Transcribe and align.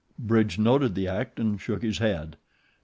Bridge 0.17 0.57
noted 0.57 0.95
the 0.95 1.07
act 1.07 1.39
and 1.39 1.61
shook 1.61 1.83
his 1.83 1.99
head. 1.99 2.37